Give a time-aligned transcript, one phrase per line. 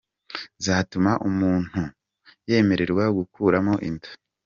[0.65, 1.81] zatuma umuntu
[2.49, 4.09] yemererwa gukuramo inda